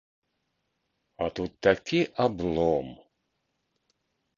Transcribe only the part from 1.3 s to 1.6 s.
тут